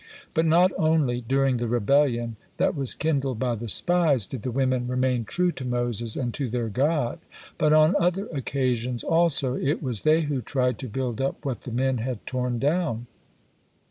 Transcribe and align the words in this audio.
But 0.33 0.47
not 0.47 0.71
only 0.79 1.21
during 1.21 1.57
the 1.57 1.67
rebellion 1.67 2.35
that 2.57 2.75
was 2.75 2.95
kindled 2.95 3.37
by 3.37 3.53
the 3.53 3.67
spies 3.67 4.25
did 4.25 4.41
the 4.41 4.49
women 4.49 4.87
remain 4.87 5.25
true 5.25 5.51
to 5.51 5.63
Moses 5.63 6.15
and 6.15 6.33
to 6.33 6.49
their 6.49 6.69
God, 6.69 7.19
but 7.59 7.71
on 7.71 7.93
other 7.99 8.25
occasions 8.33 9.03
also 9.03 9.53
it 9.57 9.83
was 9.83 10.01
they 10.01 10.21
who 10.21 10.41
tried 10.41 10.79
to 10.79 10.87
build 10.89 11.21
up 11.21 11.45
what 11.45 11.61
the 11.61 11.71
men 11.71 11.99
had 11.99 12.25
torn 12.25 12.57
down. 12.57 13.05